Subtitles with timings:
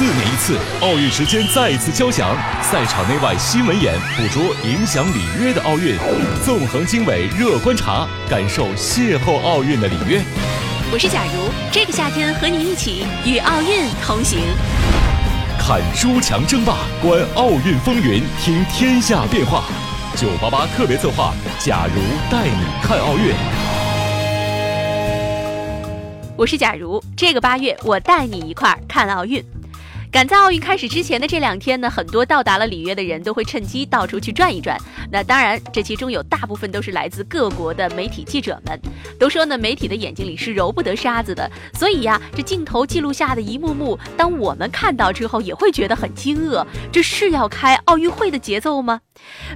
[0.00, 5.94] 四年一次，奥运时间再次交响，赛场内外新闻眼捕捉影响里约的奥运，
[6.42, 10.22] 纵横经纬热观察，感受邂逅奥运的里约。
[10.90, 14.38] 我是假如，这个夏天和你一起与奥运同行，
[15.58, 19.64] 看诸强争霸，观奥运风云，听天下变化。
[20.16, 23.34] 九八八特别策划，假如带你看奥运。
[26.38, 29.44] 我是假如，这个八月我带你一块儿看奥运。
[30.10, 34.76] 赶在奥运开始之前的这两天呢，很多到达了里约的人都会趁机到处去转一转。
[35.08, 38.80] 那当然，这其中有大部分都是来自各国的媒体记者们。
[39.20, 46.66] 都说呢，媒体的眼睛里是揉不得沙子的，所以呀，这镜头记录下的一幕幕，当我们看到之后，也会觉得很惊愕。
[46.90, 49.00] 这是要开奥运会的节奏吗？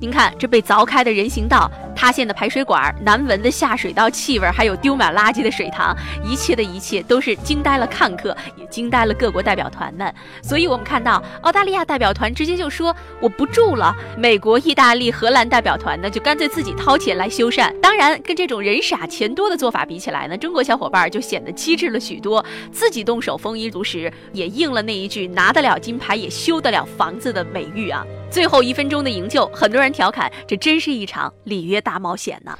[0.00, 1.70] 您看，这被凿开的人行道。
[1.94, 10.14] 塌陷的排水管、难闻的下水道气味，还有丢满垃圾的水塘，一切的一切都是惊呆了看客，也惊呆了各国代表团们。
[10.42, 13.96] 所以，我们看到澳大利亚代表团直接就说我不住了。
[14.18, 17.72] 美国、意大利、荷兰代表团呢，就干脆自己掏钱来修缮。
[17.80, 28.04] 当然，跟这种人傻钱多的做法比起来呢，中国小伙伴就显得机智了许多，自己动手丰衣足食，也应了那一句拿得了金牌也修得了房子的美誉啊。
[28.30, 32.56] 最后一分钟的营救，很多人调侃，这真是一场里约大冒险呢。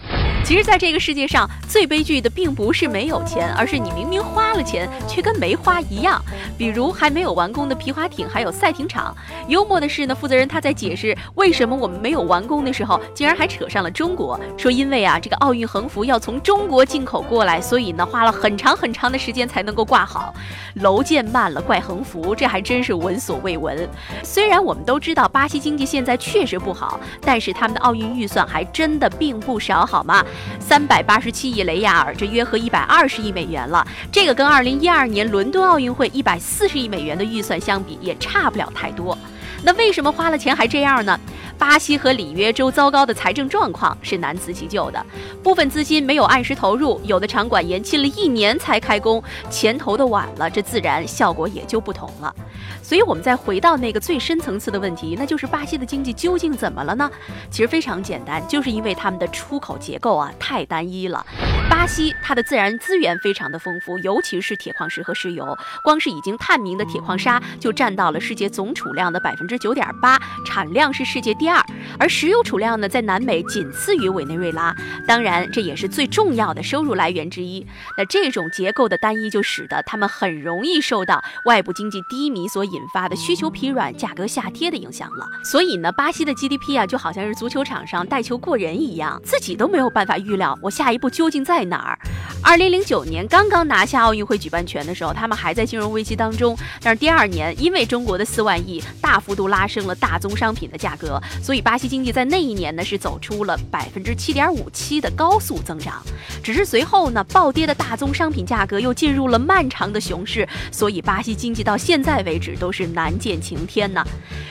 [0.46, 6.22] 其实，在这个世界上最悲剧的，并不是没有钱，而是你明明花了钱，却跟没花一样。
[6.56, 9.12] 比如还没有完工的皮划艇，还有赛艇场。
[9.48, 20.32] 幽默的是呢，负责人他在解释为什么我们没有完工的时候，竟然还扯上了中国，说因为啊，这个奥运横幅要从中国进口过来，所以呢，花了很长很长的时间才能够挂好。
[20.74, 23.88] 楼建慢了怪横幅，这还真是闻所未闻。
[24.22, 30.24] 虽然我们都知道巴西经济现在确实不好，但是他们的奥运预算还真的并不少，好吗？
[30.58, 33.86] 三百八十七亿雷亚尔，这约合一百二十亿美元了。
[34.10, 39.16] 这个跟二零一二年伦敦奥运会一百四十亿美元的预算相比，也差不了太多。
[39.62, 41.18] 那为什么花了钱还这样呢？
[41.58, 45.04] 巴西和里约州糟糕的财政状况是难辞其咎的，
[45.42, 52.34] 部分资金没有按时投入，有的场馆延期了一年才开工，钱投的晚了，这自然效果也就不同了。
[52.82, 57.10] 所以，我们再回到那个最深层次的问题，那就是巴西的经济究竟怎么了呢？
[57.50, 61.24] 其实非常简单，就是因为他们的出口结构啊太单一了。
[61.68, 71.64] 巴西它的自然资源非常的丰富，尤其是铁矿石和石油，光是已经探明的铁矿砂就占到了世界总储量的百分之九点八，产量是世界第二，
[71.98, 74.74] 而石油储量呢在南美仅次于委内瑞拉，
[75.06, 77.64] 当然这也是最重要的收入来源之一。
[77.96, 85.28] 那这种结构的单一就使得他们很容易受到外部经济低迷所引发的需求疲软、价格下跌的影响了。
[85.44, 91.55] 所以呢，巴西的 GDP 啊就好像是足球场上带球过人一样，自己都没有办法预料我下一步究竟在。
[91.56, 91.98] 在哪儿？
[92.42, 96.54] 二零零九年刚刚拿下奥运会举办权的时候，他们还在金融危机当中。
[96.82, 106.02] 但是第二年，因为中国的四万亿大幅度拉升了大宗商品的价格，所以巴西经济在那一年呢是走出了百分之七点五七的高速增长。
[106.42, 114.04] 只是随后呢，暴跌的大宗商品价格又进入了漫长的熊市，所以巴西经济到现在为止都是难见晴天呢。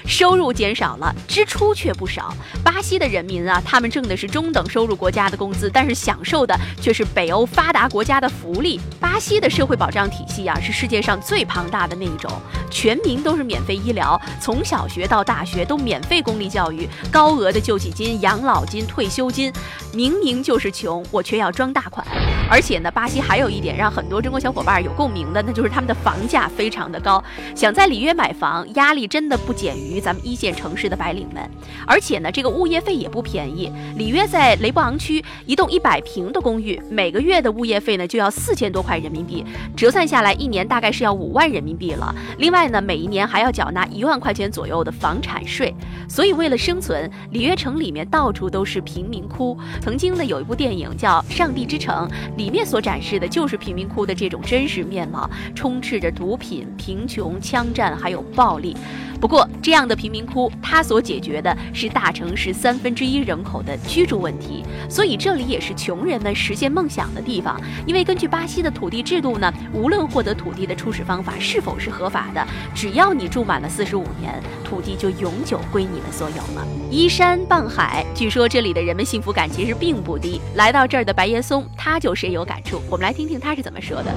[0.07, 2.35] 收入减少了，支出却不少。
[2.63, 8.79] 巴西的人民啊，他们挣的是中等收入国家的工资，但是享受的却是北欧发达国家的福利。
[9.01, 12.31] 巴西的社会保障体系啊，是世界上最庞大的那一种，
[12.75, 19.49] 全民都是免费医疗，从小学到大学都免费公立教育，高额的救济金、养老金、退休金。
[19.93, 22.05] 明明就是穷，我却要装大款。
[22.51, 27.23] 而且呢，巴西还有一点让很多中国小伙伴有共鸣的，那就是他们的房价非常的高。
[27.55, 31.49] 想在里约买房，压力真的不减于咱们一线城市的白领们。
[31.87, 33.71] 而且呢，这个物业费也不便宜。
[33.95, 39.45] 里约在雷布昂区，一栋一百平的公寓，每个月的物业费呢就要四千多块人民币，
[39.77, 42.13] 折算下来一年大概是要五万人民币了。
[42.37, 45.73] 另外呢，每一年还要缴纳一万块钱左右的房产税。
[46.07, 49.57] 所以为了生存，里约城里面到处都是贫民窟。
[49.81, 52.07] 曾经呢，有一部电影叫《上帝之城》。
[52.37, 58.75] 里面所展示的就是贫民窟的这种真实面貌，充斥着毒品、贫穷、枪战，还有暴力。
[59.19, 67.59] 不过，这样的贫民窟，它所解决的是大城市三分之一人口的居住问题，所以这里也是穷人们实现梦想的地方。
[67.87, 74.33] 因为根据巴西的土地制度呢，无论获得土地的初始方法是否是合法的，只要你住满了四十五年，
[74.63, 76.65] 土地就永久归你们所有了。
[76.89, 80.39] 依山傍海，据说这里的人们幸福感其实并不低。
[80.55, 82.81] 来到这儿的白岩松，他就深有感触。
[82.89, 84.11] 我们来听听他是怎么说的。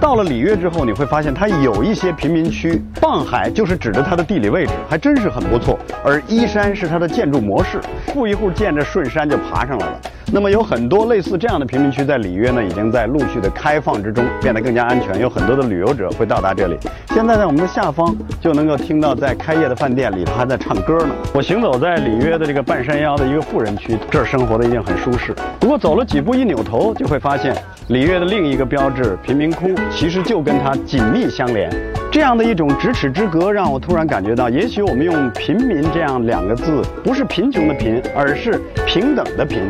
[0.00, 5.78] 到了里约之后，你会发现它有一些贫民区，傍海就是指着它的地理位置，还真是很不错。
[6.04, 10.00] 而依山是它的建筑模式，户一户建着顺山就爬上来了。
[10.32, 15.18] 那么有很多类似这样的贫民区，在里约呢，已经在陆续的开放之中，变得更加安全。
[15.20, 16.76] 有很多的旅游者会到达这里。
[17.08, 21.14] 现在在我们的下方就能够听到，在开业的饭店里头还在唱歌呢。
[21.32, 25.34] 我行走在里约的这个半山腰的一个富人区，这儿生活的一定很舒适。
[25.58, 27.56] 不过走了几步，一扭头就会发现，
[27.88, 31.70] 里约的另一个标志贫民窟，其实就跟它紧密相连。
[32.12, 39.62] 这样的一种咫尺之隔，让我突然感觉到，也许我们用“贫民”这样两个字，不是贫穷的贫，而是平等的平。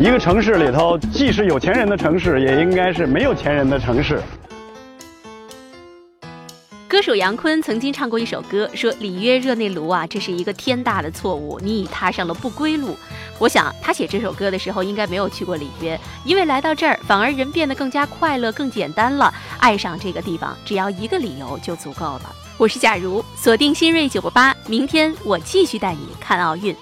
[0.00, 4.18] 一个城市里头，既是有钱人的城市，也应该是没有钱人的城市。
[6.92, 12.94] 歌手杨坤曾经唱过一首歌，说里约热内卢啊，这是一个天大的错误，你已踏上了不归路。
[13.38, 19.32] 我想他写这首歌的时候，应该没有去过里约，因为来到这儿，反而人变得更加快乐、更简单了。
[19.58, 22.36] 爱上这个地方，只要一个理由就足够了。
[22.58, 26.76] 我是假如，锁定新锐九八八，明天我继续带你看奥运。